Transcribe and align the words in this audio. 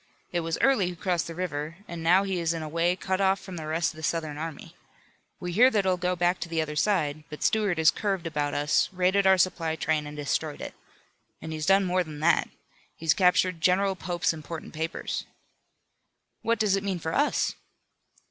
It 0.31 0.39
was 0.39 0.57
Early 0.61 0.89
who 0.89 0.95
crossed 0.95 1.27
the 1.27 1.35
river, 1.35 1.77
and 1.87 2.01
now 2.01 2.23
he 2.23 2.39
is 2.39 2.55
in 2.55 2.63
a 2.63 2.67
way 2.67 2.95
cut 2.95 3.21
off 3.21 3.39
from 3.39 3.55
the 3.55 3.67
rest 3.67 3.91
of 3.93 3.97
the 3.97 4.01
Southern 4.01 4.35
army. 4.35 4.75
We 5.39 5.51
hear 5.51 5.69
that 5.69 5.85
he'll 5.85 5.95
go 5.95 6.15
back 6.15 6.39
to 6.39 6.49
the 6.49 6.59
other 6.59 6.75
side. 6.75 7.23
But 7.29 7.43
Stuart 7.43 7.77
has 7.77 7.91
curved 7.91 8.25
about 8.25 8.55
us, 8.55 8.89
raided 8.91 9.27
our 9.27 9.37
supply 9.37 9.75
train 9.75 10.07
and 10.07 10.17
destroyed 10.17 10.59
it. 10.59 10.73
And 11.39 11.53
he's 11.53 11.67
done 11.67 11.85
more 11.85 12.03
than 12.03 12.19
that. 12.21 12.49
He's 12.95 13.13
captured 13.13 13.61
General 13.61 13.95
Pope's 13.95 14.33
important 14.33 14.73
papers." 14.73 15.27
"What 16.41 16.57
does 16.57 16.75
it 16.75 16.83
mean 16.83 16.97
for 16.97 17.13
us?" 17.13 17.53